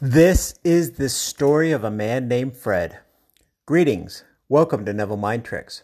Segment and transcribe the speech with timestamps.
[0.00, 3.00] This is the story of a man named Fred.
[3.66, 4.22] Greetings.
[4.48, 5.82] Welcome to Neville Mind Tricks.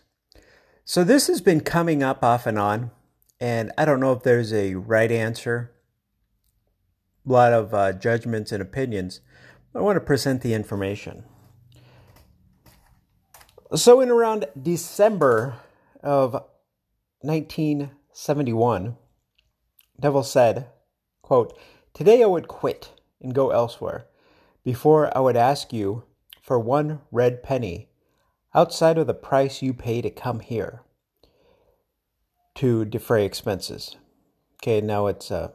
[0.84, 2.92] So, this has been coming up off and on,
[3.40, 5.72] and I don't know if there's a right answer.
[7.28, 9.20] A lot of uh, judgments and opinions.
[9.74, 11.24] I want to present the information.
[13.74, 15.56] So, in around December
[16.04, 16.34] of
[17.22, 18.96] 1971,
[20.00, 20.68] Neville said,
[21.20, 21.58] quote,
[21.92, 22.92] Today I would quit
[23.24, 24.06] and go elsewhere
[24.62, 26.04] before I would ask you
[26.40, 27.88] for one red penny
[28.54, 30.82] outside of the price you pay to come here
[32.54, 33.96] to defray expenses.
[34.62, 35.48] Okay, now it's uh,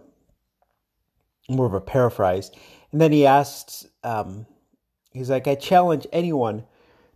[1.48, 2.52] more of a paraphrase.
[2.92, 4.46] And then he asks, um,
[5.14, 6.66] he's like, I challenge anyone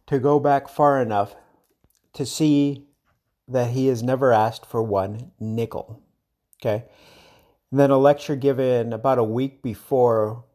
[0.07, 1.35] to go back far enough
[2.13, 2.87] to see
[3.47, 6.01] that he has never asked for one nickel.
[6.61, 6.85] Okay.
[7.71, 10.45] And then a lecture given about a week before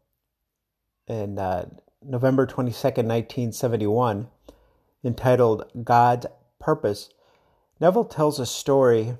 [1.09, 1.69] in uh,
[2.05, 4.29] November 22nd, 1971,
[5.05, 6.27] entitled God's
[6.61, 7.11] Purpose,
[7.81, 9.17] Neville tells a story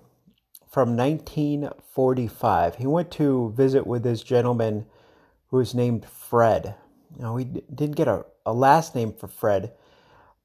[0.69, 2.77] from 1945.
[2.77, 4.87] He went to visit with this gentleman
[5.49, 6.75] who was named Fred.
[7.19, 9.73] Now, we didn't get a, a last name for Fred,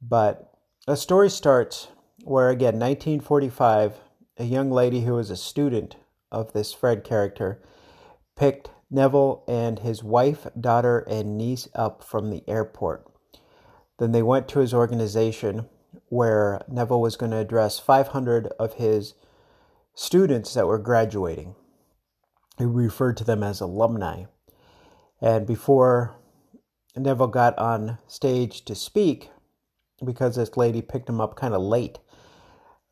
[0.02, 0.54] but
[0.88, 1.88] a story starts
[2.24, 4.00] where, again, 1945,
[4.38, 5.98] a young lady who was a student
[6.32, 7.62] of this Fred character
[8.36, 13.08] picked Neville and his wife, daughter, and niece up from the airport.
[13.98, 15.68] Then they went to his organization
[16.10, 19.16] where Neville was going to address 500 of his
[19.96, 21.56] students that were graduating.
[22.60, 24.26] He referred to them as alumni.
[25.20, 26.16] And before
[26.96, 29.32] Neville got on stage to speak,
[30.06, 31.98] because this lady picked him up kind of late,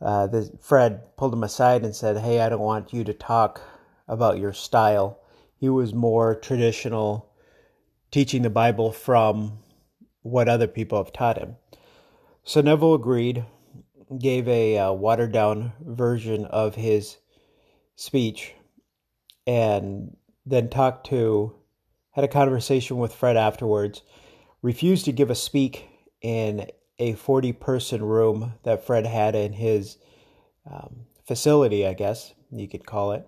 [0.01, 3.61] uh, this, Fred pulled him aside and said, Hey, I don't want you to talk
[4.07, 5.20] about your style
[5.61, 7.29] he was more traditional,
[8.09, 9.59] teaching the Bible from
[10.23, 11.55] what other people have taught him.
[12.43, 13.45] So Neville agreed,
[14.17, 17.17] gave a uh, watered down version of his
[17.95, 18.55] speech,
[19.45, 20.17] and
[20.47, 21.53] then talked to,
[22.13, 24.01] had a conversation with Fred afterwards,
[24.63, 25.87] refused to give a speak
[26.23, 29.99] in a 40 person room that Fred had in his
[30.67, 33.27] um, facility, I guess you could call it,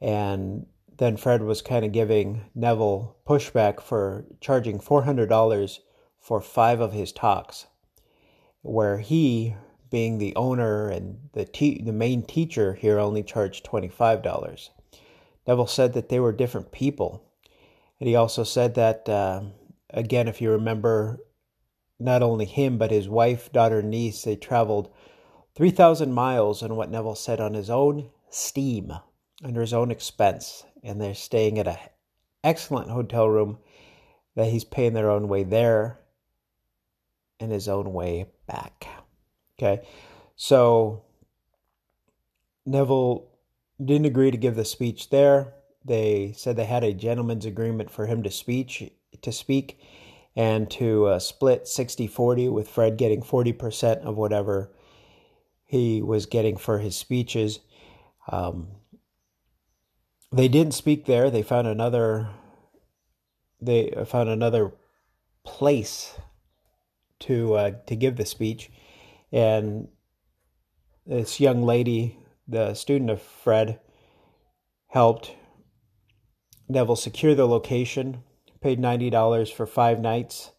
[0.00, 0.64] and
[1.00, 5.78] then Fred was kind of giving Neville pushback for charging $400
[6.20, 7.68] for five of his talks,
[8.60, 9.54] where he,
[9.88, 14.68] being the owner and the, te- the main teacher here, only charged $25.
[15.46, 17.24] Neville said that they were different people.
[17.98, 19.44] And he also said that, uh,
[19.88, 21.20] again, if you remember,
[21.98, 24.92] not only him, but his wife, daughter, niece, they traveled
[25.54, 28.92] 3,000 miles on what Neville said on his own steam,
[29.44, 31.78] under his own expense and they're staying at an
[32.44, 33.58] excellent hotel room
[34.36, 35.98] that he's paying their own way there
[37.38, 38.86] and his own way back.
[39.58, 39.86] Okay,
[40.36, 41.02] so
[42.64, 43.28] Neville
[43.82, 45.54] didn't agree to give the speech there.
[45.84, 48.90] They said they had a gentleman's agreement for him to speech
[49.22, 49.80] to speak
[50.36, 54.70] and to uh, split 60-40 with Fred getting 40% of whatever
[55.66, 57.60] he was getting for his speeches.
[58.28, 58.68] Um,
[60.32, 61.30] they didn't speak there.
[61.30, 62.28] They found another.
[63.60, 64.72] They found another
[65.44, 66.18] place
[67.20, 68.70] to uh, to give the speech,
[69.32, 69.88] and
[71.06, 73.80] this young lady, the student of Fred,
[74.88, 75.34] helped
[76.68, 78.22] Neville secure the location.
[78.60, 80.50] Paid ninety dollars for five nights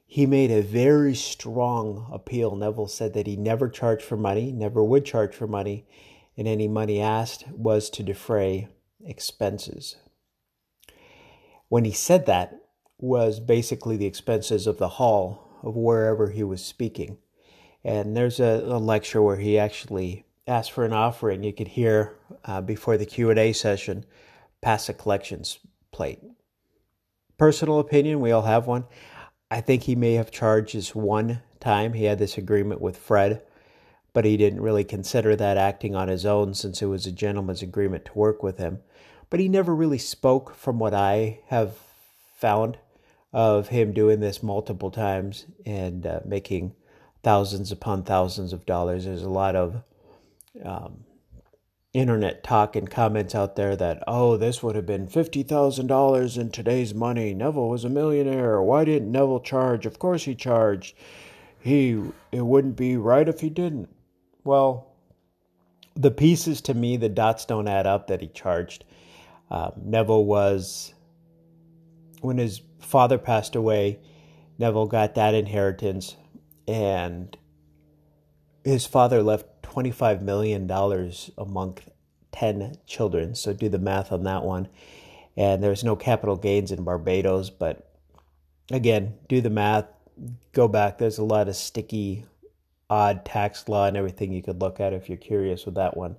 [0.07, 2.55] he made a very strong appeal.
[2.55, 5.85] Neville said that he never charged for money, never would charge for money,
[6.35, 8.67] and any money asked was to defray
[9.05, 9.97] expenses.
[11.69, 12.59] When he said that,
[12.97, 17.19] was basically the expenses of the hall of wherever he was speaking.
[17.83, 21.43] And there's a, a lecture where he actually asked for an offering.
[21.43, 24.05] You could hear uh, before the Q and A session,
[24.61, 25.59] pass a collections
[25.91, 26.19] plate.
[27.37, 28.85] Personal opinion, we all have one.
[29.51, 31.93] I think he may have charged this one time.
[31.93, 33.41] He had this agreement with Fred,
[34.13, 37.61] but he didn't really consider that acting on his own since it was a gentleman's
[37.61, 38.79] agreement to work with him.
[39.29, 41.77] But he never really spoke, from what I have
[42.37, 42.77] found,
[43.33, 46.73] of him doing this multiple times and uh, making
[47.21, 49.05] thousands upon thousands of dollars.
[49.05, 49.83] There's a lot of
[50.63, 51.05] um,
[51.93, 56.93] internet talk and comments out there that, oh, this would have been $50,000 in today's
[56.93, 57.33] money.
[57.33, 58.61] Neville was a millionaire.
[58.61, 59.85] Why didn't Neville charge?
[59.85, 60.95] Of course he charged.
[61.59, 63.89] He, it wouldn't be right if he didn't.
[64.43, 64.91] Well,
[65.95, 68.83] the pieces to me, the dots don't add up that he charged.
[69.49, 70.93] Um, Neville was,
[72.21, 73.99] when his father passed away,
[74.57, 76.15] Neville got that inheritance,
[76.67, 77.35] and
[78.63, 80.69] his father left $25 million
[81.37, 81.77] among
[82.31, 83.35] 10 children.
[83.35, 84.67] So do the math on that one.
[85.37, 87.91] And there's no capital gains in Barbados, but
[88.71, 89.85] again, do the math,
[90.53, 90.97] go back.
[90.97, 92.25] There's a lot of sticky,
[92.89, 96.15] odd tax law and everything you could look at if you're curious with that one.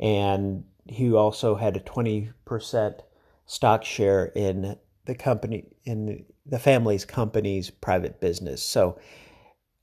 [0.00, 3.00] And he also had a 20%
[3.46, 8.62] stock share in the company, in the family's company's private business.
[8.62, 8.98] So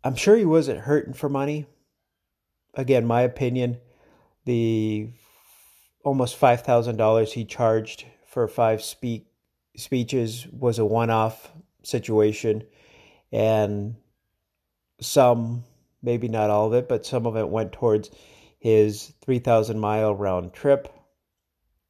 [0.03, 1.65] I'm sure he wasn't hurting for money,
[2.73, 3.77] again, my opinion,
[4.45, 5.09] the
[6.03, 9.27] almost five thousand dollars he charged for five speak
[9.75, 11.51] speeches was a one-off
[11.83, 12.63] situation,
[13.31, 13.95] and
[14.99, 15.63] some,
[16.01, 18.09] maybe not all of it, but some of it went towards
[18.59, 20.87] his three thousand mile round trip.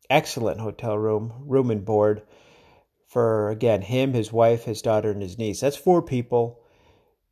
[0.09, 2.23] Excellent hotel room, room and board
[3.07, 5.61] for again him, his wife, his daughter, and his niece.
[5.61, 6.59] That's four people.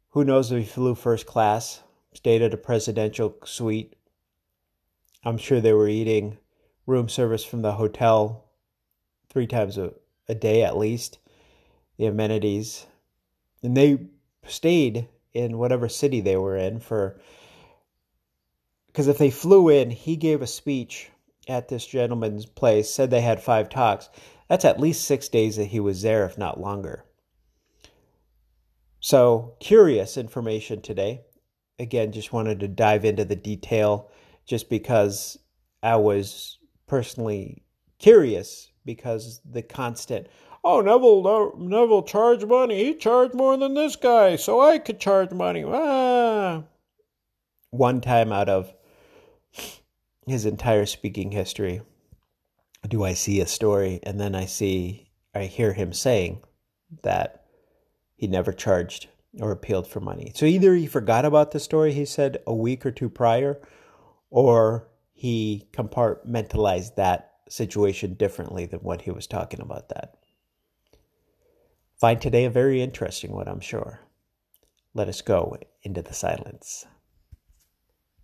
[0.09, 1.81] Who knows if he flew first class?
[2.13, 3.95] Stayed at a presidential suite.
[5.23, 6.37] I'm sure they were eating
[6.85, 8.45] room service from the hotel
[9.29, 9.93] three times a,
[10.27, 11.19] a day at least,
[11.97, 12.85] the amenities.
[13.63, 13.99] And they
[14.45, 17.19] stayed in whatever city they were in for.
[18.87, 21.09] Because if they flew in, he gave a speech
[21.47, 24.09] at this gentleman's place, said they had five talks.
[24.49, 27.05] That's at least six days that he was there, if not longer.
[28.99, 31.21] So, curious information today
[31.81, 34.09] again, just wanted to dive into the detail
[34.45, 35.37] just because
[35.81, 37.63] I was personally
[37.99, 40.27] curious because the constant,
[40.63, 42.85] oh, Neville, Neville charged money.
[42.85, 45.63] He charged more than this guy, so I could charge money.
[45.65, 46.63] Ah.
[47.71, 48.73] One time out of
[50.27, 51.81] his entire speaking history,
[52.87, 56.41] do I see a story, and then I see, I hear him saying
[57.03, 57.45] that
[58.15, 59.07] he never charged
[59.39, 60.31] or appealed for money.
[60.35, 63.61] So either he forgot about the story he said a week or two prior,
[64.29, 70.15] or he compartmentalized that situation differently than what he was talking about that.
[71.99, 73.99] Find today a very interesting one, I'm sure.
[74.93, 76.85] Let us go into the silence.